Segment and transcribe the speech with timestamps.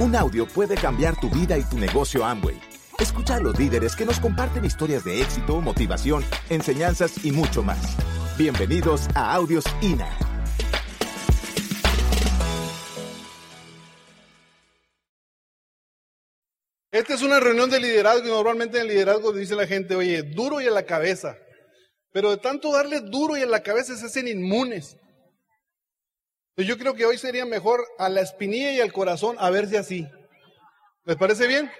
[0.00, 2.58] Un audio puede cambiar tu vida y tu negocio Amway.
[2.98, 7.98] Escucha a los líderes que nos comparten historias de éxito, motivación, enseñanzas y mucho más.
[8.38, 10.08] Bienvenidos a Audios INA.
[16.90, 20.22] Esta es una reunión de liderazgo y normalmente en el liderazgo dice la gente, oye,
[20.22, 21.36] duro y a la cabeza.
[22.10, 24.96] Pero de tanto darle duro y a la cabeza se hacen inmunes.
[26.62, 29.76] Yo creo que hoy sería mejor a la espinilla y al corazón a ver si
[29.76, 30.06] así.
[31.04, 31.70] ¿Les parece bien?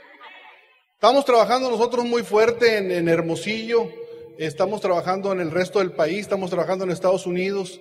[0.95, 3.91] Estamos trabajando nosotros muy fuerte en, Hermosillo,
[4.38, 7.80] estamos trabajando en el resto del país, estamos trabajando en Estados Unidos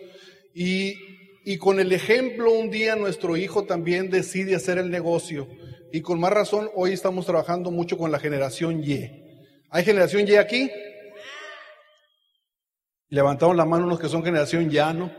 [0.53, 0.95] y,
[1.43, 5.49] y con el ejemplo un día nuestro hijo también decide hacer el negocio
[5.91, 9.09] y con más razón hoy estamos trabajando mucho con la generación Y.
[9.69, 10.71] ¿Hay generación Y aquí?
[13.09, 15.11] Levantamos la mano unos que son generación ya, ¿no?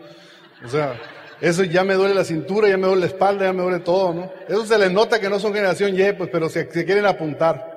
[0.64, 0.98] O sea,
[1.40, 4.12] eso ya me duele la cintura, ya me duele la espalda, ya me duele todo,
[4.12, 4.32] ¿no?
[4.48, 7.70] Eso se les nota que no son generación Y, pues, pero se, se quieren apuntar.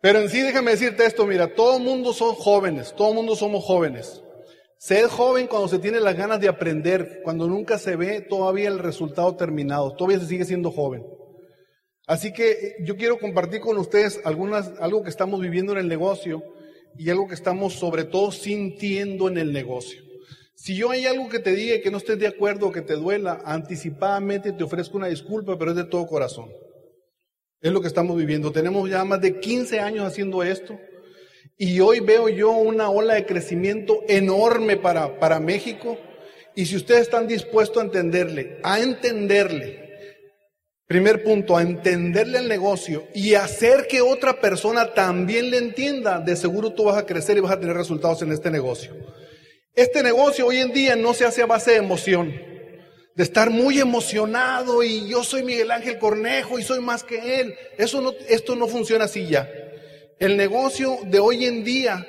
[0.00, 4.22] Pero en sí, déjame decirte esto, mira, todo mundo son jóvenes, todo mundo somos jóvenes.
[4.78, 8.78] Ser joven cuando se tiene las ganas de aprender, cuando nunca se ve todavía el
[8.78, 11.06] resultado terminado, todavía se sigue siendo joven.
[12.06, 15.88] Así que eh, yo quiero compartir con ustedes algunas, algo que estamos viviendo en el
[15.88, 16.42] negocio
[16.98, 20.03] y algo que estamos sobre todo sintiendo en el negocio.
[20.64, 22.94] Si yo hay algo que te diga que no estés de acuerdo o que te
[22.94, 26.50] duela, anticipadamente te ofrezco una disculpa, pero es de todo corazón.
[27.60, 28.50] Es lo que estamos viviendo.
[28.50, 30.80] Tenemos ya más de 15 años haciendo esto
[31.58, 35.98] y hoy veo yo una ola de crecimiento enorme para, para México.
[36.56, 39.84] Y si ustedes están dispuestos a entenderle, a entenderle,
[40.86, 46.36] Primer punto, a entenderle el negocio y hacer que otra persona también le entienda, de
[46.36, 48.94] seguro tú vas a crecer y vas a tener resultados en este negocio.
[49.74, 52.32] Este negocio hoy en día no se hace a base de emoción,
[53.16, 57.56] de estar muy emocionado y yo soy Miguel Ángel Cornejo y soy más que él.
[57.76, 59.50] Eso no, esto no funciona así ya.
[60.20, 62.06] El negocio de hoy en día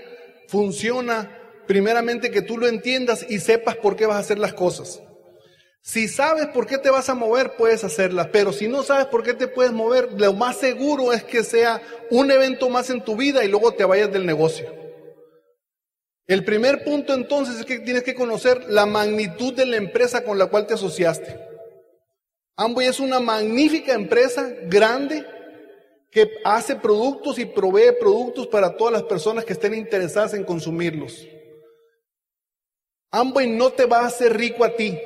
[0.47, 5.01] funciona primeramente que tú lo entiendas y sepas por qué vas a hacer las cosas.
[5.81, 9.23] Si sabes por qué te vas a mover, puedes hacerlas, pero si no sabes por
[9.23, 11.81] qué te puedes mover, lo más seguro es que sea
[12.11, 14.84] un evento más en tu vida y luego te vayas del negocio.
[16.27, 20.39] El primer punto entonces es que tienes que conocer la magnitud de la empresa con
[20.39, 21.39] la cual te asociaste.
[22.57, 25.25] Amway es una magnífica empresa grande
[26.09, 31.27] que hace productos y provee productos para todas las personas que estén interesadas en consumirlos.
[33.11, 34.97] Amway no te va a hacer rico a ti.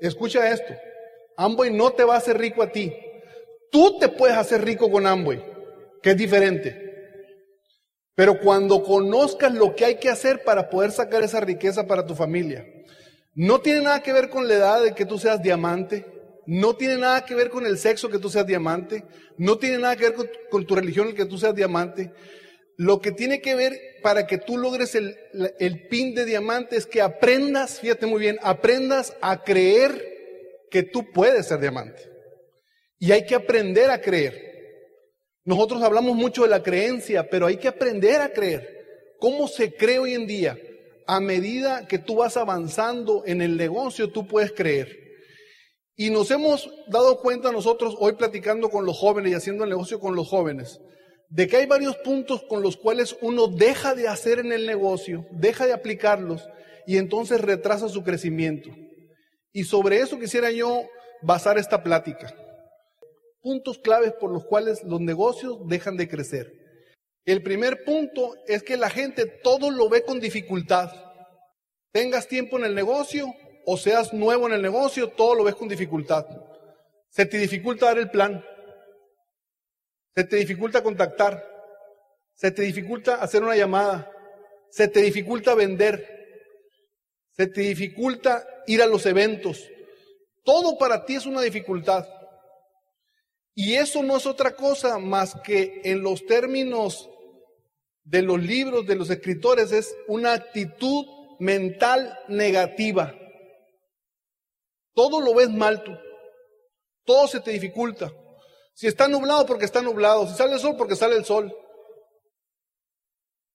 [0.00, 0.74] Escucha esto.
[1.36, 2.92] Amway no te va a hacer rico a ti.
[3.70, 5.44] Tú te puedes hacer rico con Amway,
[6.02, 6.89] que es diferente.
[8.20, 12.14] Pero cuando conozcas lo que hay que hacer para poder sacar esa riqueza para tu
[12.14, 12.66] familia,
[13.34, 16.04] no tiene nada que ver con la edad de que tú seas diamante,
[16.44, 19.04] no tiene nada que ver con el sexo que tú seas diamante,
[19.38, 22.12] no tiene nada que ver con, tu religión el que tú seas diamante.
[22.76, 25.16] Lo que tiene que ver para que tú logres el,
[25.58, 31.10] el, pin de diamante es que aprendas, fíjate muy bien, aprendas a creer que tú
[31.10, 32.02] puedes ser diamante.
[32.98, 34.49] Y hay que aprender a creer.
[35.50, 39.16] Nosotros hablamos mucho de la creencia, pero hay que aprender a creer.
[39.18, 40.56] ¿Cómo se cree hoy en día?
[41.08, 44.96] A medida que tú vas avanzando en el negocio, tú puedes creer.
[45.96, 49.98] Y nos hemos dado cuenta nosotros hoy platicando con los jóvenes y haciendo el negocio
[49.98, 50.78] con los jóvenes,
[51.28, 55.26] de que hay varios puntos con los cuales uno deja de hacer en el negocio,
[55.32, 56.48] deja de aplicarlos
[56.86, 58.70] y entonces retrasa su crecimiento.
[59.52, 60.84] Y sobre eso quisiera yo
[61.22, 62.32] basar esta plática.
[63.40, 66.52] Puntos claves por los cuales los negocios dejan de crecer.
[67.24, 70.90] El primer punto es que la gente todo lo ve con dificultad.
[71.92, 73.32] Tengas tiempo en el negocio
[73.66, 76.26] o seas nuevo en el negocio, todo lo ves con dificultad.
[77.08, 78.44] Se te dificulta dar el plan.
[80.14, 81.44] Se te dificulta contactar.
[82.34, 84.10] Se te dificulta hacer una llamada.
[84.70, 86.20] Se te dificulta vender.
[87.32, 89.68] Se te dificulta ir a los eventos.
[90.44, 92.06] Todo para ti es una dificultad.
[93.54, 97.10] Y eso no es otra cosa más que en los términos
[98.04, 101.04] de los libros de los escritores es una actitud
[101.38, 103.14] mental negativa.
[104.94, 105.92] Todo lo ves mal tú.
[107.04, 108.12] Todo se te dificulta.
[108.74, 110.26] Si está nublado, porque está nublado.
[110.26, 111.54] Si sale el sol, porque sale el sol.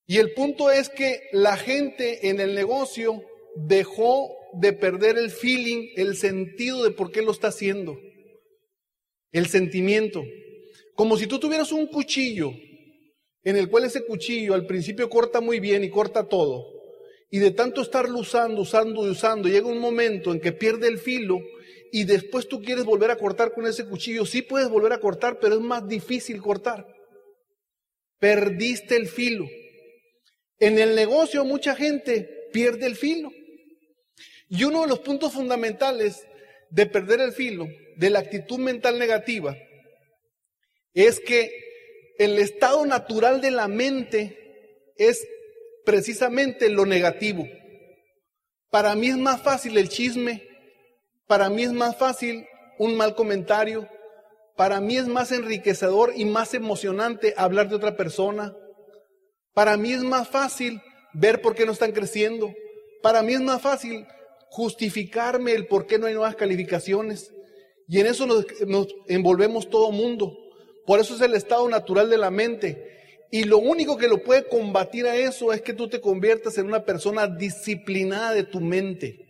[0.07, 3.23] Y el punto es que la gente en el negocio
[3.55, 7.97] dejó de perder el feeling, el sentido de por qué lo está haciendo.
[9.31, 10.23] El sentimiento.
[10.95, 12.51] Como si tú tuvieras un cuchillo
[13.45, 16.65] en el cual ese cuchillo al principio corta muy bien y corta todo.
[17.29, 20.97] Y de tanto estarlo usando, usando y usando, llega un momento en que pierde el
[20.97, 21.39] filo
[21.91, 25.39] y después tú quieres volver a cortar con ese cuchillo, sí puedes volver a cortar,
[25.39, 26.87] pero es más difícil cortar.
[28.19, 29.45] Perdiste el filo.
[30.59, 33.31] En el negocio mucha gente pierde el filo.
[34.49, 36.25] Y uno de los puntos fundamentales
[36.69, 39.55] de perder el filo, de la actitud mental negativa,
[40.93, 41.51] es que
[42.17, 44.37] el estado natural de la mente
[44.97, 45.27] es
[45.85, 47.47] precisamente lo negativo.
[48.69, 50.43] Para mí es más fácil el chisme,
[51.27, 52.45] para mí es más fácil
[52.77, 53.87] un mal comentario.
[54.55, 58.55] Para mí es más enriquecedor y más emocionante hablar de otra persona.
[59.53, 60.81] Para mí es más fácil
[61.13, 62.53] ver por qué no están creciendo.
[63.01, 64.05] Para mí es más fácil
[64.49, 67.31] justificarme el por qué no hay nuevas calificaciones.
[67.87, 68.45] Y en eso nos,
[69.07, 70.37] envolvemos todo mundo.
[70.85, 73.27] Por eso es el estado natural de la mente.
[73.31, 76.67] Y lo único que lo puede combatir a eso es que tú te conviertas en
[76.67, 79.25] una persona disciplinada de tu mente.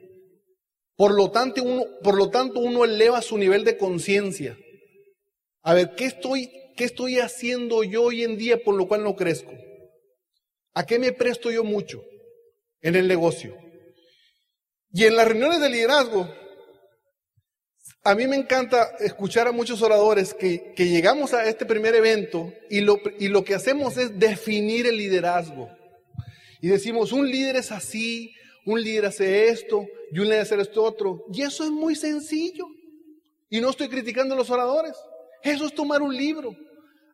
[0.96, 4.57] Por lo, tanto, uno, por lo tanto, uno eleva su nivel de conciencia.
[5.62, 9.16] A ver, ¿qué estoy, ¿qué estoy haciendo yo hoy en día por lo cual no
[9.16, 9.52] crezco?
[10.74, 12.04] ¿A qué me presto yo mucho
[12.81, 13.57] en el negocio?
[14.92, 16.30] Y en las reuniones de liderazgo,
[18.07, 22.81] a mí me encanta escuchar a muchos oradores que, llegamos a este primer evento y
[22.81, 25.72] lo, y lo que hacemos es definir el liderazgo.
[26.62, 28.31] Y decimos, un líder es así,
[28.63, 31.25] un líder hace esto y un líder hace esto otro.
[31.34, 32.68] Y eso es muy sencillo.
[33.50, 34.94] Y no estoy criticando a los oradores.
[35.42, 36.56] Eso es tomar un libro.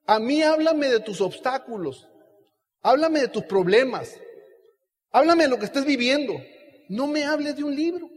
[0.06, 2.06] A mí háblame de tus obstáculos.
[2.82, 4.20] Háblame de tus problemas.
[5.14, 6.34] Háblame de lo que estés viviendo.
[6.90, 8.11] No me hables de un libro.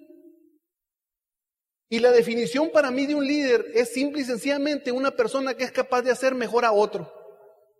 [1.88, 5.64] Y la definición para mí de un líder es simple y sencillamente una persona que
[5.64, 7.12] es capaz de hacer mejor a otro.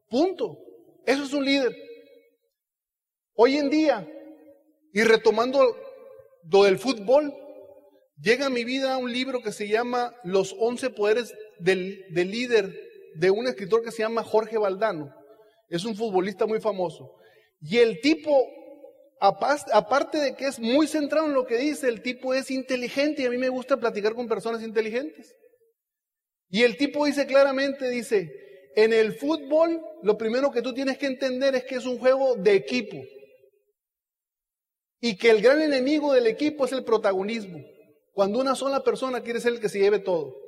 [0.09, 0.59] Punto.
[1.07, 1.77] Eso es un líder.
[3.35, 4.07] Hoy en día
[4.93, 5.77] y retomando
[6.51, 7.35] lo del fútbol,
[8.21, 12.73] llega a mi vida un libro que se llama Los once poderes del, líder
[13.17, 15.13] de un escritor que se llama Jorge Valdano.
[15.69, 17.17] Es un futbolista muy famoso.
[17.61, 18.47] Y el tipo,
[19.29, 23.27] aparte de que es muy centrado en lo que dice, el tipo es inteligente y
[23.27, 25.35] a mí me gusta platicar con personas inteligentes.
[26.51, 28.31] Y el tipo dice claramente, dice,
[28.77, 32.37] en el fútbol lo primero que tú tienes que entender es que es un juego
[32.37, 32.99] de equipo
[35.01, 37.59] y que el gran enemigo del equipo es el protagonismo.
[38.13, 40.44] Cuando una sola persona quiere ser el que se lleve todo.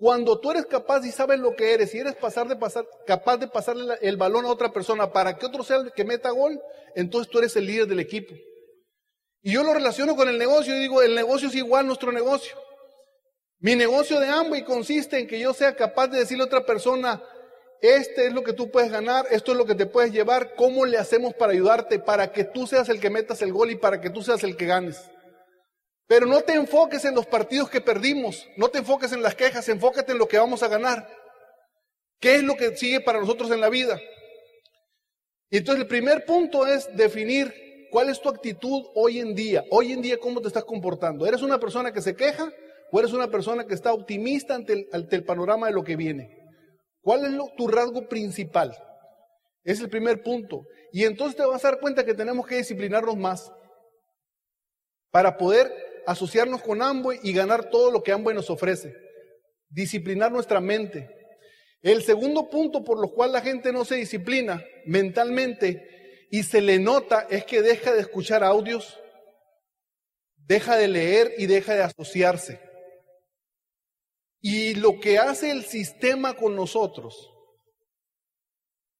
[0.00, 3.36] Cuando tú eres capaz y sabes lo que eres y eres pasar de pasar, capaz
[3.36, 6.58] de pasarle el balón a otra persona para que otro sea el que meta gol,
[6.94, 8.34] entonces tú eres el líder del equipo.
[9.42, 12.56] Y yo lo relaciono con el negocio y digo, el negocio es igual nuestro negocio.
[13.58, 17.22] Mi negocio de Amway consiste en que yo sea capaz de decirle a otra persona,
[17.82, 20.86] este es lo que tú puedes ganar, esto es lo que te puedes llevar, ¿cómo
[20.86, 21.98] le hacemos para ayudarte?
[21.98, 24.56] Para que tú seas el que metas el gol y para que tú seas el
[24.56, 25.09] que ganes.
[26.10, 29.68] Pero no te enfoques en los partidos que perdimos, no te enfoques en las quejas,
[29.68, 31.08] enfócate en lo que vamos a ganar.
[32.18, 33.96] ¿Qué es lo que sigue para nosotros en la vida?
[35.50, 37.54] Y entonces el primer punto es definir
[37.92, 39.64] cuál es tu actitud hoy en día.
[39.70, 41.28] Hoy en día, ¿cómo te estás comportando?
[41.28, 42.52] ¿Eres una persona que se queja
[42.90, 46.36] o eres una persona que está optimista ante ante el panorama de lo que viene?
[47.02, 48.76] ¿Cuál es tu rasgo principal?
[49.62, 50.66] Es el primer punto.
[50.90, 53.52] Y entonces te vas a dar cuenta que tenemos que disciplinarnos más
[55.12, 58.94] para poder asociarnos con Amway y ganar todo lo que Amway nos ofrece.
[59.68, 61.08] Disciplinar nuestra mente.
[61.82, 66.78] El segundo punto por lo cual la gente no se disciplina mentalmente y se le
[66.78, 68.98] nota es que deja de escuchar audios,
[70.36, 72.60] deja de leer y deja de asociarse.
[74.40, 77.30] Y lo que hace el sistema con nosotros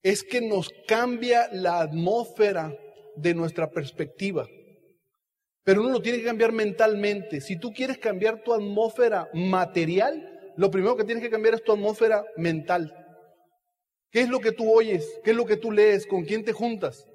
[0.03, 2.77] es que nos cambia la atmósfera
[3.17, 4.47] de nuestra perspectiva.
[5.62, 7.40] Pero uno lo tiene que cambiar mentalmente.
[7.40, 11.73] Si tú quieres cambiar tu atmósfera material, lo primero que tienes que cambiar es tu
[11.73, 12.95] atmósfera mental.
[14.11, 15.07] ¿Qué es lo que tú oyes?
[15.23, 16.07] ¿Qué es lo que tú lees?
[16.07, 17.07] ¿Con quién te juntas?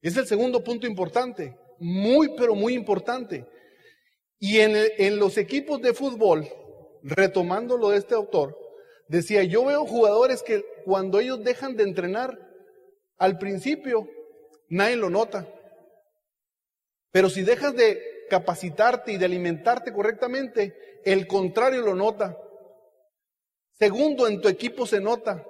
[0.00, 3.46] Es el segundo punto importante, muy pero muy importante.
[4.38, 6.46] Y en, los equipos de fútbol,
[7.02, 8.54] retomando lo de este autor,
[9.08, 12.38] decía, yo veo jugadores que cuando ellos dejan de entrenar,
[13.16, 14.06] al principio
[14.68, 15.48] nadie lo nota.
[17.14, 22.36] Pero si dejas de capacitarte y de alimentarte correctamente, el contrario lo nota.
[23.78, 25.46] Segundo, en tu equipo se nota.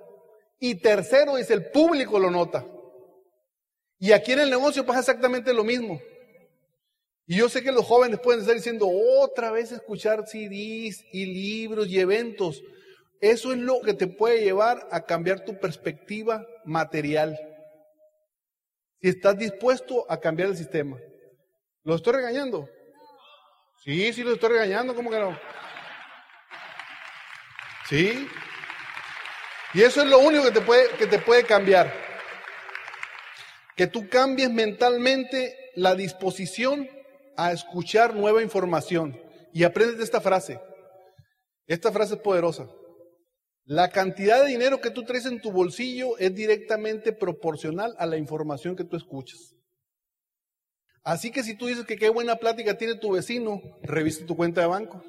[0.58, 2.66] Y tercero, es el público lo nota.
[3.98, 6.02] Y aquí en el negocio pasa exactamente lo mismo.
[7.24, 8.86] Y yo sé que los jóvenes pueden estar diciendo
[9.22, 12.62] otra vez escuchar CDs y libros y eventos.
[13.22, 17.40] Eso es lo que te puede llevar a cambiar tu perspectiva material.
[19.00, 21.00] Si estás dispuesto a cambiar el sistema.
[21.84, 22.68] ¿Lo estoy regañando?
[23.84, 25.38] Sí, sí, lo estoy regañando, ¿cómo que no?
[27.88, 28.26] ¿Sí?
[29.74, 31.92] Y eso es lo único que te puede, que te puede cambiar.
[33.76, 36.88] Que tú cambies mentalmente la disposición
[37.36, 39.20] a escuchar nueva información.
[39.52, 40.60] Y aprendes esta frase.
[41.66, 42.66] Esta frase es poderosa.
[43.64, 48.16] La cantidad de dinero que tú traes en tu bolsillo es directamente proporcional a la
[48.16, 49.53] información que tú escuchas.
[51.04, 54.62] Así que si tú dices que qué buena plática tiene tu vecino, revisa tu cuenta
[54.62, 55.04] de banco.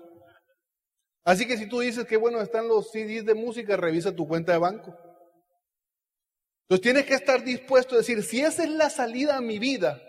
[1.24, 4.52] Así que si tú dices que bueno están los CDs de música, revisa tu cuenta
[4.52, 4.94] de banco.
[6.64, 10.02] Entonces tienes que estar dispuesto a decir, si esa es la salida a mi vida,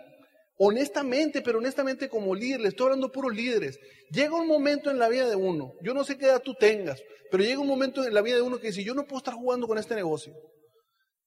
[0.57, 3.79] honestamente, pero honestamente como líder, le estoy hablando puros líderes,
[4.11, 7.01] llega un momento en la vida de uno, yo no sé qué edad tú tengas,
[7.31, 9.35] pero llega un momento en la vida de uno que dice, yo no puedo estar
[9.35, 10.33] jugando con este negocio.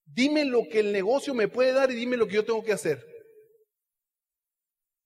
[0.05, 2.73] Dime lo que el negocio me puede dar y dime lo que yo tengo que
[2.73, 3.10] hacer.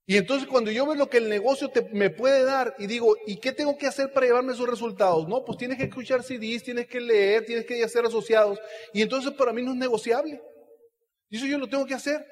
[0.06, 3.36] Y entonces cuando yo veo lo que el negocio me puede dar y digo, ¿y
[3.36, 5.26] qué tengo que hacer para llevarme esos resultados?
[5.28, 8.58] No, pues tienes que escuchar CDs, tienes que leer, tienes que hacer asociados.
[8.92, 10.42] Y entonces para mí no es negociable.
[11.30, 12.24] Y eso yo lo tengo que hacer.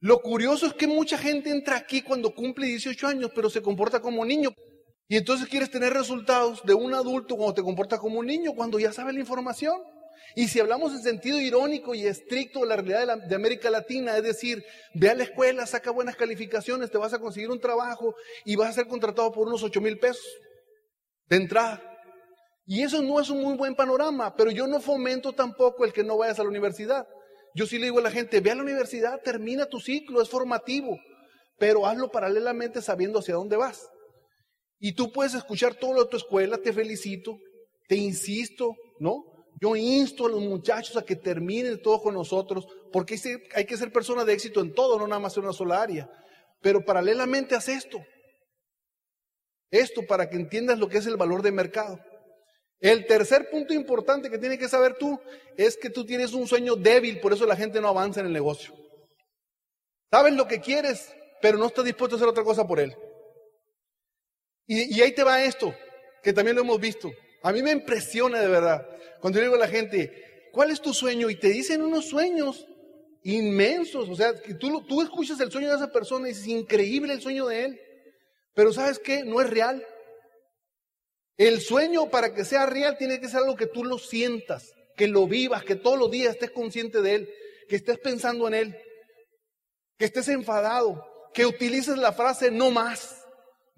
[0.00, 4.00] Lo curioso es que mucha gente entra aquí cuando cumple 18 años, pero se comporta
[4.00, 4.50] como niño.
[5.08, 8.78] Y entonces quieres tener resultados de un adulto cuando te comporta como un niño, cuando
[8.78, 9.80] ya sabe la información.
[10.34, 14.22] Y si hablamos en sentido irónico y estricto de la realidad de, América Latina, es
[14.22, 18.56] decir, ve a la escuela, saca buenas calificaciones, te vas a conseguir un trabajo y
[18.56, 20.26] vas a ser contratado por unos 8 mil pesos
[21.26, 21.82] de entrada.
[22.66, 26.04] Y eso no es un muy buen panorama, pero yo no fomento tampoco el que
[26.04, 27.06] no vayas a la universidad.
[27.54, 30.28] Yo sí le digo a la gente, ve a la universidad, termina tu ciclo, es
[30.28, 30.98] formativo,
[31.58, 33.88] pero hazlo paralelamente sabiendo hacia dónde vas.
[34.78, 37.38] Y tú puedes escuchar todo lo de tu escuela, te felicito,
[37.88, 39.24] te insisto, ¿no?
[39.60, 43.18] Yo insto a los muchachos a que terminen todo con nosotros, porque
[43.54, 46.08] hay que ser persona de éxito en todo, no nada más en una sola área.
[46.60, 47.98] Pero paralelamente haz esto.
[49.70, 51.98] Esto para que entiendas lo que es el valor de mercado.
[52.80, 55.20] El tercer punto importante que tienes que saber tú
[55.56, 58.32] es que tú tienes un sueño débil, por eso la gente no avanza en el
[58.32, 58.72] negocio.
[60.10, 61.12] Sabes lo que quieres,
[61.42, 62.94] pero no estás dispuesto a hacer otra cosa por él.
[64.66, 65.74] Y, y ahí te va esto,
[66.22, 67.10] que también lo hemos visto.
[67.42, 68.86] A mí me impresiona de verdad.
[69.20, 71.30] Cuando yo digo a la gente, ¿cuál es tu sueño?
[71.30, 72.66] Y te dicen unos sueños
[73.22, 74.08] inmensos.
[74.08, 77.20] O sea, que tú, tú escuchas el sueño de esa persona y es increíble el
[77.20, 77.80] sueño de él.
[78.54, 79.24] Pero ¿sabes qué?
[79.24, 79.86] No es real.
[81.36, 85.06] El sueño para que sea real tiene que ser algo que tú lo sientas, que
[85.06, 87.34] lo vivas, que todos los días estés consciente de él,
[87.68, 88.76] que estés pensando en él,
[89.96, 93.17] que estés enfadado, que utilices la frase no más.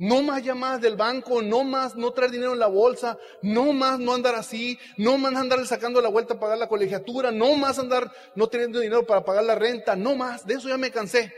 [0.00, 3.98] No más llamadas del banco, no más no traer dinero en la bolsa, no más
[3.98, 7.78] no andar así, no más andar sacando la vuelta a pagar la colegiatura, no más
[7.78, 11.30] andar no teniendo dinero para pagar la renta, no más, de eso ya me cansé.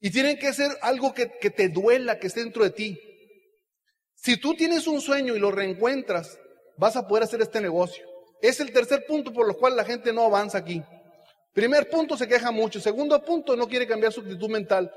[0.00, 2.98] Y tiene que ser algo que, que te duela, que esté dentro de ti.
[4.16, 6.40] Si tú tienes un sueño y lo reencuentras,
[6.76, 8.04] vas a poder hacer este negocio.
[8.42, 10.82] Es el tercer punto por lo cual la gente no avanza aquí.
[11.52, 12.80] Primer punto, se queja mucho.
[12.80, 14.90] Segundo punto, no quiere cambiar su actitud mental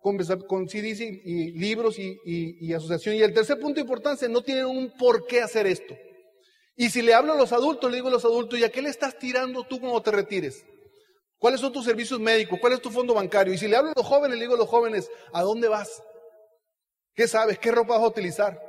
[0.00, 3.16] con, CDs y, libros y, y, asociación.
[3.16, 5.96] Y el tercer punto de importancia, no tienen un por qué hacer esto.
[6.76, 8.82] Y si le hablo a los adultos, le digo a los adultos, ¿y a qué
[8.82, 10.64] le estás tirando tú cuando te retires?
[11.38, 12.58] ¿Cuáles son tus servicios médicos?
[12.60, 13.52] ¿Cuál es tu fondo bancario?
[13.52, 16.02] Y si le hablo a los jóvenes, le digo a los jóvenes, ¿a dónde vas?
[17.14, 17.58] ¿Qué sabes?
[17.58, 18.60] ¿Qué ropa vas a utilizar?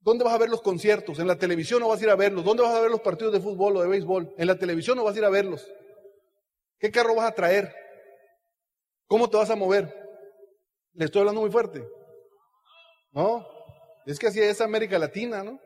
[0.00, 1.18] ¿Dónde vas a ver los conciertos?
[1.18, 2.44] ¿En la televisión o vas a ir a verlos?
[2.44, 4.34] ¿Dónde vas a ver los partidos de fútbol o de béisbol?
[4.36, 5.66] ¿En la televisión o vas a ir a verlos?
[6.78, 7.74] ¿Qué carro vas a traer?
[9.06, 9.92] ¿Cómo te vas a mover?
[10.94, 11.86] Le estoy hablando muy fuerte.
[13.12, 13.46] ¿No?
[14.04, 15.60] Es que así es América Latina, ¿no?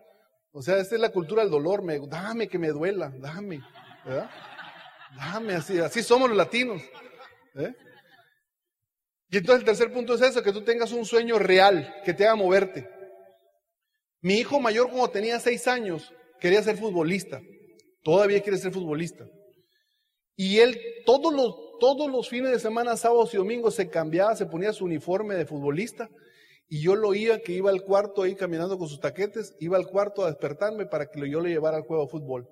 [0.52, 1.82] O sea, esta es la cultura del dolor.
[1.82, 3.60] Me, dame que me duela, dame.
[4.04, 4.30] ¿verdad?
[5.16, 6.82] Dame así, así somos los latinos.
[7.54, 7.74] ¿eh?
[9.30, 12.24] Y entonces el tercer punto es eso, que tú tengas un sueño real, que te
[12.24, 12.88] haga moverte.
[14.22, 17.40] Mi hijo mayor cuando tenía seis años quería ser futbolista.
[18.02, 19.24] Todavía quiere ser futbolista.
[20.36, 24.46] Y él todos los, todos los fines de semana, sábados y domingos, se cambiaba, se
[24.46, 26.08] ponía su uniforme de futbolista.
[26.68, 29.88] Y yo lo oía que iba al cuarto ahí caminando con sus taquetes, iba al
[29.88, 32.48] cuarto a despertarme para que yo le llevara al juego de fútbol.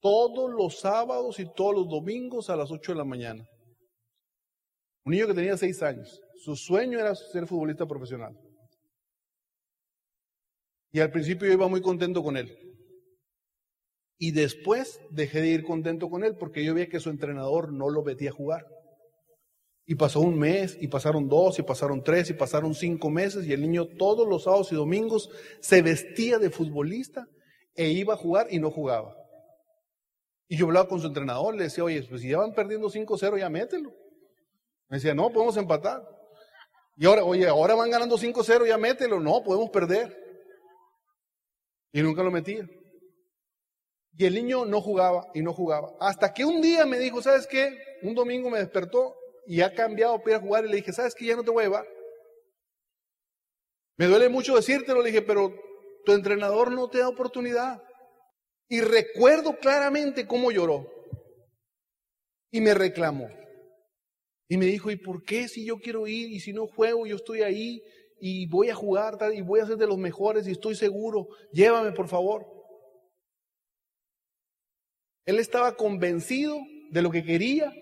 [0.00, 3.44] Todos los sábados y todos los domingos a las 8 de la mañana.
[5.04, 6.20] Un niño que tenía seis años.
[6.44, 8.36] Su sueño era ser futbolista profesional.
[10.92, 12.75] Y al principio yo iba muy contento con él.
[14.18, 17.90] Y después dejé de ir contento con él porque yo veía que su entrenador no
[17.90, 18.66] lo metía a jugar.
[19.84, 23.52] Y pasó un mes, y pasaron dos, y pasaron tres, y pasaron cinco meses, y
[23.52, 25.30] el niño todos los sábados y domingos
[25.60, 27.26] se vestía de futbolista
[27.76, 29.14] e iba a jugar y no jugaba.
[30.48, 33.38] Y yo hablaba con su entrenador, le decía, oye, pues si ya van perdiendo 5-0,
[33.38, 33.92] ya mételo.
[34.88, 36.02] Me decía, no, podemos empatar.
[36.96, 39.20] Y ahora, oye, ahora van ganando 5-0, ya mételo.
[39.20, 40.16] No, podemos perder.
[41.92, 42.66] Y nunca lo metía.
[44.16, 45.94] Y el niño no jugaba y no jugaba.
[46.00, 47.76] Hasta que un día me dijo, ¿sabes qué?
[48.02, 49.14] Un domingo me despertó
[49.46, 51.26] y ha cambiado para a jugar y le dije, ¿sabes qué?
[51.26, 51.86] Ya no te voy a llevar.
[53.98, 55.54] Me duele mucho decírtelo, le dije, pero
[56.04, 57.82] tu entrenador no te da oportunidad.
[58.68, 60.90] Y recuerdo claramente cómo lloró.
[62.50, 63.28] Y me reclamó.
[64.48, 67.16] Y me dijo, ¿y por qué si yo quiero ir y si no juego, yo
[67.16, 67.82] estoy ahí
[68.18, 71.28] y voy a jugar y voy a ser de los mejores y estoy seguro?
[71.52, 72.55] Llévame, por favor.
[75.26, 76.58] Él estaba convencido
[76.90, 77.72] de lo que quería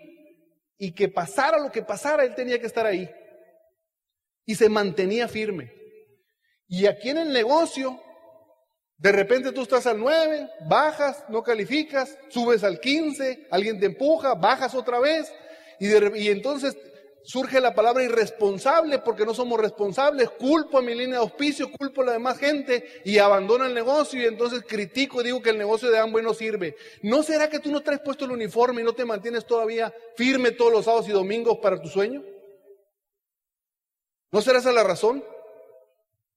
[0.78, 3.08] y que pasara lo que pasara, él tenía que estar ahí.
[4.44, 5.72] Y se mantenía firme.
[6.66, 8.00] Y aquí en el negocio,
[8.96, 14.34] de repente tú estás al 9, bajas, no calificas, subes al 15, alguien te empuja,
[14.34, 15.32] bajas otra vez,
[15.78, 16.76] y, y entonces
[17.24, 22.02] surge la palabra irresponsable porque no somos responsables, culpo a mi línea de auspicio, culpo
[22.02, 25.58] a la demás gente y abandono el negocio y entonces critico y digo que el
[25.58, 26.76] negocio de Amway no sirve.
[27.02, 30.50] ¿No será que tú no traes puesto el uniforme y no te mantienes todavía firme
[30.50, 32.22] todos los sábados y domingos para tu sueño?
[34.30, 35.24] ¿No será esa la razón?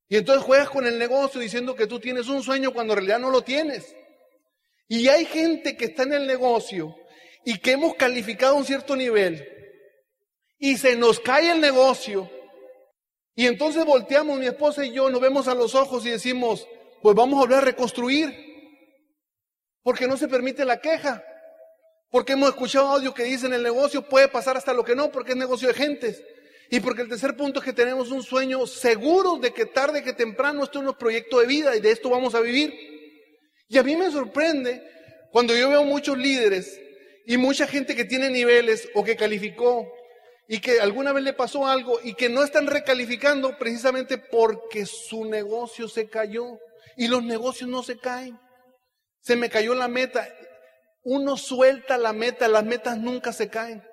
[0.08, 3.20] Y entonces juegas con el negocio diciendo que tú tienes un sueño cuando en realidad
[3.20, 3.94] no lo tienes.
[4.88, 6.96] Y hay gente que está en el negocio
[7.44, 9.57] y que hemos calificado a un cierto nivel
[10.60, 12.30] y se nos cae el negocio.
[13.36, 16.68] Y entonces volteamos, mi esposa y yo, nos vemos a los ojos y decimos,
[17.02, 18.34] pues vamos a volver a reconstruir.
[19.84, 21.24] Porque no se permite la queja.
[22.10, 25.32] Porque hemos escuchado audio que dicen el negocio puede pasar hasta lo que no, porque
[25.32, 26.24] es negocio de gentes.
[26.70, 30.14] Y porque el tercer punto es que tenemos un sueño seguro de que tarde que
[30.14, 32.74] temprano esto es un proyecto de vida y de esto vamos a vivir.
[33.70, 34.84] Y a mí me sorprende
[35.32, 36.80] cuando yo veo muchos líderes
[37.26, 39.88] y mucha gente que tiene niveles o que calificó
[40.48, 45.26] y que alguna vez le pasó algo y que no están recalificando precisamente porque su
[45.26, 46.58] negocio se cayó
[46.96, 48.40] y los negocios no se caen.
[49.20, 50.28] Se me cayó la meta.
[51.04, 53.84] Uno suelta la meta, las metas nunca se caen.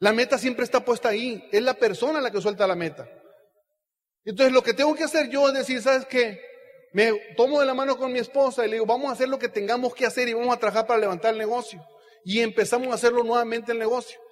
[0.00, 1.48] La meta siempre está puesta ahí.
[1.52, 3.08] Es la persona la que suelta la meta.
[4.24, 6.40] Entonces lo que tengo que hacer yo es decir, ¿sabes qué?
[6.92, 9.38] Me tomo de la mano con mi esposa y le digo, vamos a hacer lo
[9.38, 11.84] que tengamos que hacer y vamos a trabajar para levantar el negocio.
[12.24, 14.23] Y empezamos a hacerlo nuevamente el negocio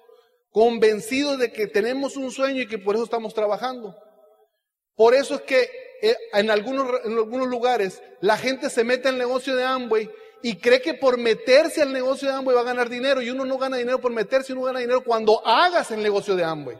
[0.53, 3.97] convencidos de que tenemos un sueño y que por eso estamos trabajando.
[4.95, 5.67] Por eso es que
[6.01, 10.09] eh, en algunos, en algunos lugares la gente se mete al negocio de Amway
[10.43, 13.45] y cree que por meterse al negocio de Amway va a ganar dinero y uno
[13.45, 16.77] no gana dinero por meterse, uno gana dinero cuando hagas el negocio de Amway.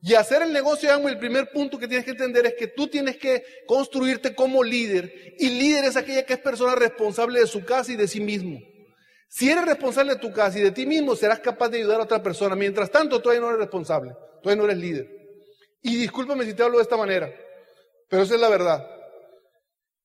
[0.00, 2.68] Y hacer el negocio de Amway, el primer punto que tienes que entender es que
[2.68, 7.48] tú tienes que construirte como líder y líder es aquella que es persona responsable de
[7.48, 8.60] su casa y de sí mismo.
[9.28, 12.04] Si eres responsable de tu casa y de ti mismo, serás capaz de ayudar a
[12.04, 12.56] otra persona.
[12.56, 15.06] Mientras tanto, todavía no eres responsable, todavía no eres líder.
[15.82, 17.32] Y discúlpame si te hablo de esta manera,
[18.08, 18.88] pero esa es la verdad.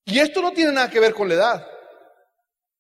[0.06, 1.68] Y esto no tiene nada que ver con la edad.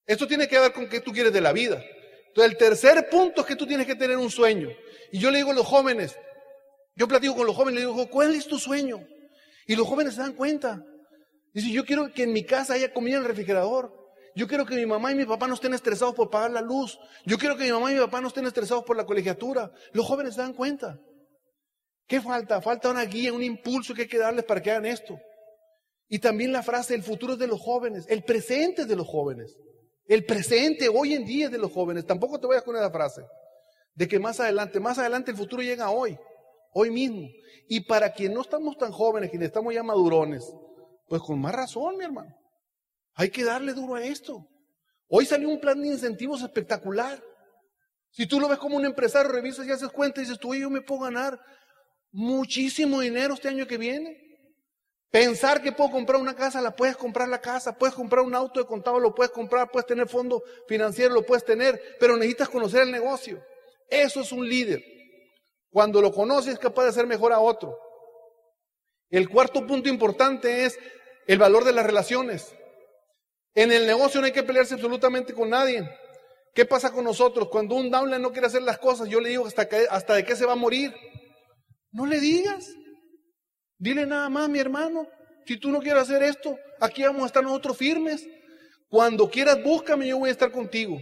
[0.05, 1.81] Esto tiene que ver con qué tú quieres de la vida.
[2.27, 4.69] Entonces, el tercer punto es que tú tienes que tener un sueño.
[5.11, 6.17] Y yo le digo a los jóvenes,
[6.95, 9.07] yo platico con los jóvenes, le digo, ¿cuál es tu sueño?
[9.65, 10.83] Y los jóvenes se dan cuenta.
[11.53, 14.02] Dice, yo quiero que en mi casa haya comida en el refrigerador.
[14.35, 16.99] Yo quiero que mi mamá y mi papá no estén estresados por pagar la luz.
[17.25, 19.71] Yo quiero que mi mamá y mi papá no estén estresados por la colegiatura.
[19.91, 20.99] Los jóvenes se dan cuenta.
[22.07, 22.61] ¿Qué falta?
[22.61, 25.19] Falta una guía, un impulso que hay que darles para que hagan esto.
[26.09, 29.07] Y también la frase, el futuro es de los jóvenes, el presente es de los
[29.07, 29.57] jóvenes.
[30.05, 32.05] El presente hoy en día es de los jóvenes.
[32.05, 33.23] Tampoco te vayas con esa frase.
[33.95, 36.17] De que más adelante, más adelante el futuro llega hoy,
[36.73, 37.27] hoy mismo.
[37.67, 40.53] Y para quien no estamos tan jóvenes, quienes estamos ya madurones,
[41.07, 42.35] pues con más razón, mi hermano.
[43.15, 44.47] Hay que darle duro a esto.
[45.07, 47.23] Hoy salió un plan de incentivos espectacular.
[48.09, 50.69] Si tú lo ves como un empresario, revisas y haces cuenta y dices, tú, yo
[50.69, 51.39] me puedo ganar
[52.11, 54.19] muchísimo dinero este año que viene.
[55.11, 58.59] Pensar que puedo comprar una casa, la puedes comprar la casa, puedes comprar un auto
[58.59, 62.81] de contado, lo puedes comprar, puedes tener fondo financiero, lo puedes tener, pero necesitas conocer
[62.81, 63.43] el negocio.
[63.89, 64.83] Eso es un líder.
[65.69, 67.77] Cuando lo conoces es capaz de hacer mejor a otro.
[69.09, 70.79] El cuarto punto importante es
[71.27, 72.55] el valor de las relaciones.
[73.55, 75.87] En el negocio no hay que pelearse absolutamente con nadie.
[76.53, 77.49] ¿Qué pasa con nosotros?
[77.49, 80.23] Cuando un downline no quiere hacer las cosas, yo le digo hasta, que, hasta de
[80.23, 80.93] qué se va a morir.
[81.91, 82.73] No le digas.
[83.77, 85.07] Dile nada más, mi hermano.
[85.45, 88.27] Si tú no quieres hacer esto, aquí vamos a estar nosotros firmes.
[88.87, 90.99] Cuando quieras, búscame, yo voy a estar contigo.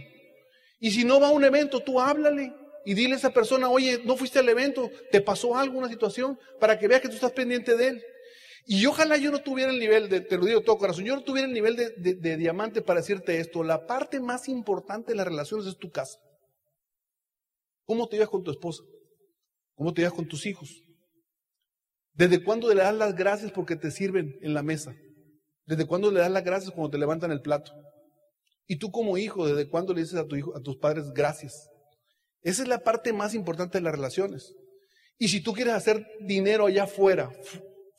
[0.80, 2.52] Y si no va a un evento, tú háblale
[2.84, 6.38] y dile a esa persona, oye, no fuiste al evento, te pasó algo, una situación,
[6.58, 8.04] para que veas que tú estás pendiente de él.
[8.64, 11.24] Y ojalá yo no tuviera el nivel de, te lo digo todo corazón, yo no
[11.24, 13.64] tuviera el nivel de, diamante para decirte esto.
[13.64, 16.18] La parte más importante de las relaciones es tu casa.
[17.84, 18.84] ¿Cómo te llevas con tu esposa?
[19.74, 20.82] ¿Cómo te llevas con tus hijos?
[22.12, 24.94] ¿Desde cuándo le das las gracias porque te sirven en la mesa?
[25.66, 27.72] ¿Desde cuándo le das las gracias cuando te levantan el plato?
[28.66, 31.68] Y tú como hijo, ¿desde cuándo le dices a, tu hijo, a tus padres gracias?
[32.42, 34.54] Esa es la parte más importante de las relaciones.
[35.18, 37.30] Y si tú quieres hacer dinero allá afuera,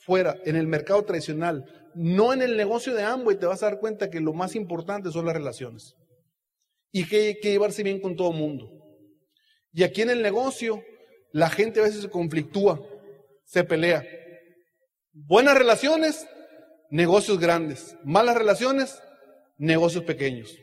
[0.06, 3.80] fuera, en el mercado tradicional, no en el negocio de Amway, te vas a dar
[3.80, 5.96] cuenta que lo más importante son las relaciones.
[6.92, 8.70] Y que hay que llevarse bien con todo el mundo.
[9.72, 10.84] Y aquí en el negocio,
[11.32, 12.80] la gente a veces se conflictúa,
[13.46, 14.06] se pelea.
[15.12, 16.28] Buenas relaciones,
[16.92, 17.96] negocios grandes.
[18.04, 19.02] Malas relaciones,
[19.58, 20.56] negocios pequeños.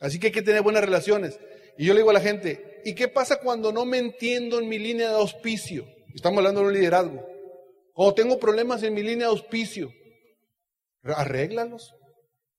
[0.00, 1.38] Así que hay que tener buenas relaciones.
[1.76, 4.68] Y yo le digo a la gente, ¿y qué pasa cuando no me entiendo en
[4.68, 5.86] mi línea de auspicio?
[6.14, 7.37] Estamos hablando de un liderazgo.
[8.00, 9.92] O tengo problemas en mi línea de auspicio,
[11.02, 11.96] arréglalos.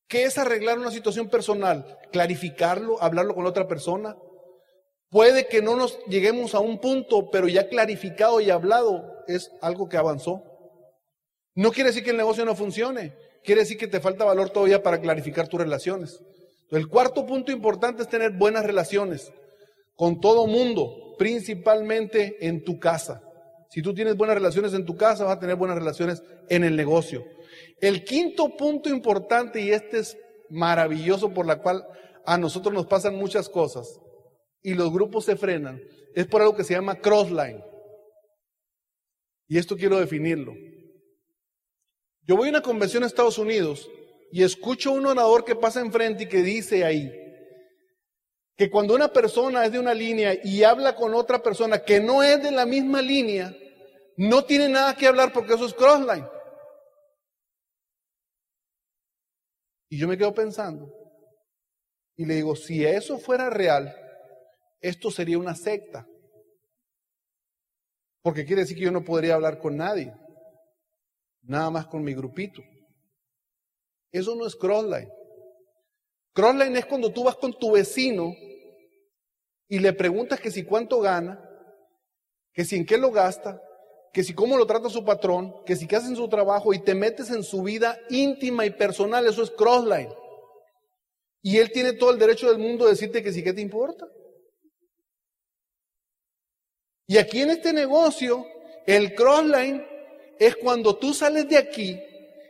[0.09, 1.97] ¿Qué es arreglar una situación personal?
[2.11, 4.17] Clarificarlo, hablarlo con otra persona.
[5.07, 9.87] Puede que no nos lleguemos a un punto, pero ya clarificado y hablado es algo
[9.87, 10.43] que avanzó.
[11.55, 14.83] No quiere decir que el negocio no funcione, quiere decir que te falta valor todavía
[14.83, 16.19] para clarificar tus relaciones.
[16.69, 19.31] El cuarto punto importante es tener buenas relaciones
[19.95, 23.23] con todo mundo, principalmente en tu casa.
[23.69, 26.75] Si tú tienes buenas relaciones en tu casa, vas a tener buenas relaciones en el
[26.75, 27.23] negocio.
[27.79, 30.17] El quinto punto importante, y este es
[30.49, 31.85] maravilloso por la cual
[32.25, 33.99] a nosotros nos pasan muchas cosas
[34.61, 35.81] y los grupos se frenan,
[36.15, 37.63] es por algo que se llama crossline.
[39.47, 40.53] Y esto quiero definirlo.
[42.23, 43.89] Yo voy a una convención en Estados Unidos
[44.31, 47.11] y escucho a un orador que pasa enfrente y que dice ahí
[48.59, 52.21] que cuando una persona es de una línea y habla con otra persona que no
[52.21, 53.55] es de la misma línea,
[54.17, 56.27] no tiene nada que hablar porque eso es crossline.
[59.87, 60.93] Y yo me quedo pensando
[62.17, 63.95] y le digo, si eso fuera real,
[64.81, 66.05] esto sería una secta.
[68.21, 70.13] Porque quiere decir que yo no podría hablar con nadie,
[71.43, 72.61] nada más con mi grupito.
[74.11, 75.09] Eso no es crossline.
[76.33, 78.33] Crossline es cuando tú vas con tu vecino
[79.69, 81.39] y le preguntas que si cuánto gana,
[82.51, 83.61] que si en qué lo gasta,
[84.11, 86.95] que si cómo lo trata su patrón, que si qué hacen su trabajo y te
[86.95, 90.11] metes en su vida íntima y personal, eso es crossline.
[91.43, 94.07] Y él tiene todo el derecho del mundo de decirte que sí, ¿qué te importa?
[97.07, 98.45] Y aquí en este negocio,
[98.87, 99.85] el crossline
[100.39, 101.99] es cuando tú sales de aquí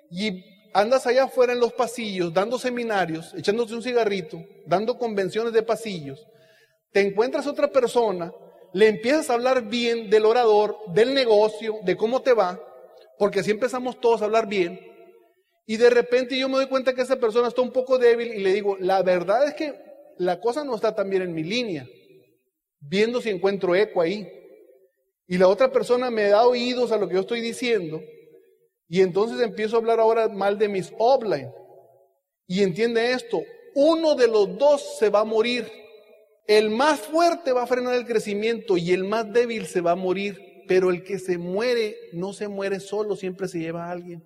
[0.09, 5.63] y andas allá afuera en los pasillos, dando seminarios, echándote un cigarrito, dando convenciones de
[5.63, 6.25] pasillos,
[6.91, 8.33] te encuentras otra persona
[8.73, 12.59] le empiezas a hablar bien del orador, del negocio, de cómo te va,
[13.17, 14.79] porque así empezamos todos a hablar bien,
[15.65, 18.39] y de repente yo me doy cuenta que esa persona está un poco débil y
[18.39, 19.73] le digo, la verdad es que
[20.17, 21.87] la cosa no está tan bien en mi línea,
[22.79, 24.27] viendo si encuentro eco ahí.
[25.27, 28.01] Y la otra persona me da oídos a lo que yo estoy diciendo,
[28.87, 31.51] y entonces empiezo a hablar ahora mal de mis offline.
[32.47, 33.39] Y entiende esto,
[33.75, 35.71] uno de los dos se va a morir
[36.49, 39.95] el más fuerte va a frenar el crecimiento y el más débil se va a
[39.95, 44.23] morir, pero el que se muere no se muere solo, siempre se lleva a alguien,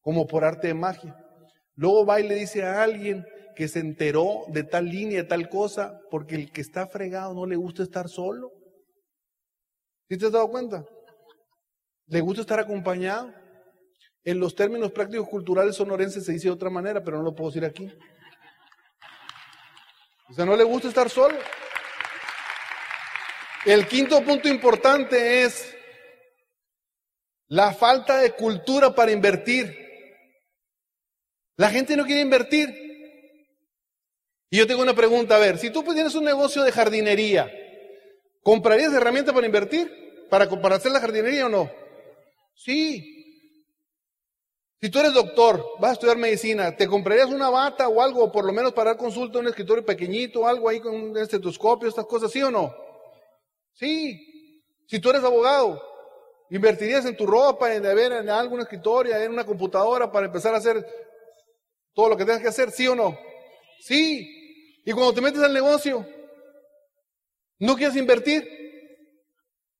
[0.00, 1.16] como por arte de magia.
[1.76, 5.48] Luego va y le dice a alguien que se enteró de tal línea, de tal
[5.48, 8.50] cosa, porque el que está fregado no le gusta estar solo.
[10.08, 10.84] ¿Sí te has dado cuenta?
[12.06, 13.32] Le gusta estar acompañado.
[14.24, 17.50] En los términos prácticos culturales sonorenses se dice de otra manera, pero no lo puedo
[17.50, 17.88] decir aquí.
[20.32, 21.36] O sea, no le gusta estar solo.
[23.66, 25.76] El quinto punto importante es
[27.48, 29.76] la falta de cultura para invertir.
[31.56, 32.70] La gente no quiere invertir.
[34.48, 37.52] Y yo tengo una pregunta, a ver, si tú tienes un negocio de jardinería,
[38.42, 40.26] ¿comprarías herramientas para invertir?
[40.30, 41.70] ¿Para, para hacer la jardinería o no?
[42.54, 43.21] Sí,
[44.82, 48.44] si tú eres doctor, vas a estudiar medicina, ¿te comprarías una bata o algo, por
[48.44, 52.04] lo menos para dar consulta a un escritorio pequeñito, algo ahí con un estetoscopio, estas
[52.04, 52.74] cosas, sí o no?
[53.74, 54.64] Sí.
[54.88, 55.80] Si tú eres abogado,
[56.50, 60.58] ¿invertirías en tu ropa, en, ver en algún escritorio, en una computadora para empezar a
[60.58, 60.84] hacer
[61.94, 63.16] todo lo que tengas que hacer, sí o no?
[63.78, 64.80] Sí.
[64.84, 66.04] Y cuando te metes al negocio,
[67.60, 68.61] ¿no quieres invertir?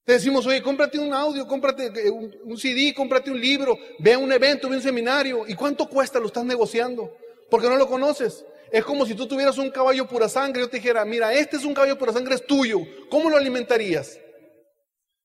[0.05, 4.19] Te decimos, oye, cómprate un audio, cómprate eh, un, CD, cómprate un libro, ve a
[4.19, 5.45] un evento, ve un seminario.
[5.47, 6.19] ¿Y cuánto cuesta?
[6.19, 7.15] Lo estás negociando.
[7.49, 8.45] Porque no lo conoces.
[8.73, 10.63] Es como si tú tuvieras un caballo pura sangre.
[10.63, 12.81] Yo te dijera, mira, este es un caballo pura sangre, es tuyo.
[13.11, 14.19] ¿Cómo lo alimentarías?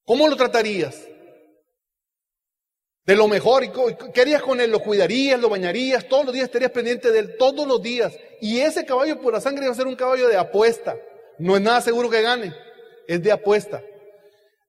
[0.05, 1.07] ¿Cómo lo tratarías?
[3.03, 3.63] De lo mejor.
[3.63, 3.71] ¿Y
[4.13, 4.69] ¿Qué harías con él?
[4.69, 5.39] ¿Lo cuidarías?
[5.39, 6.07] ¿Lo bañarías?
[6.07, 8.13] Todos los días estarías pendiente de él, todos los días.
[8.41, 10.95] Y ese caballo pura sangre va a ser un caballo de apuesta.
[11.39, 12.53] No es nada seguro que gane.
[13.07, 13.81] Es de apuesta.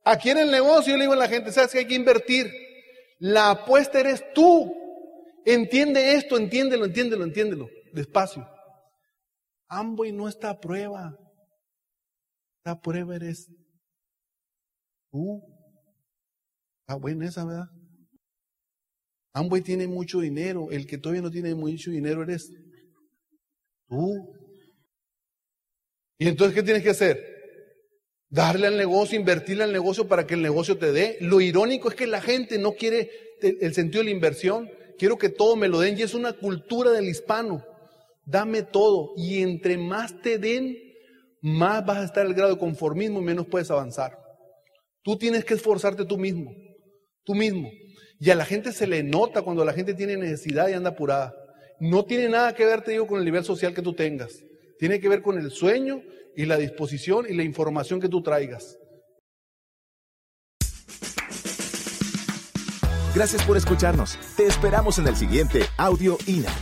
[0.05, 2.51] Aquí en el negocio yo le digo a la gente, ¿sabes que hay que invertir?
[3.19, 4.75] La apuesta eres tú.
[5.45, 7.69] Entiende esto, entiéndelo, entiéndelo, entiéndelo.
[7.93, 8.49] Despacio.
[9.69, 11.17] Amboy no está a prueba.
[12.65, 13.49] La prueba eres
[15.11, 15.43] tú.
[16.81, 17.69] Está buena esa, ¿verdad?
[19.35, 20.71] Amboy tiene mucho dinero.
[20.71, 22.51] El que todavía no tiene mucho dinero eres
[23.89, 24.35] tú.
[26.19, 27.38] ¿Y entonces qué tienes que hacer?
[28.31, 31.17] Darle al negocio, invertirle al negocio para que el negocio te dé.
[31.21, 33.11] Lo irónico es que la gente no quiere
[33.41, 34.71] el sentido de la inversión.
[34.99, 37.65] Quiero que todo me lo den y es una cultura del hispano.
[38.27, 40.77] Dame todo y entre más te den,
[41.41, 44.19] más vas a estar el grado de conformismo y menos puedes avanzar.
[45.03, 46.53] Tú tienes que esforzarte tú mismo,
[47.25, 47.71] tú mismo.
[48.21, 51.35] Y a la gente se le nota cuando la gente tiene necesidad y anda apurada.
[51.81, 54.43] No tiene nada que ver, te digo, con el nivel social que tú tengas.
[54.79, 56.03] Tiene que ver con el sueño
[56.39, 58.79] y la disposición y la información que tú traigas.
[63.13, 64.17] Gracias por escucharnos.
[64.37, 66.53] Te esperamos en el siguiente Audio INA.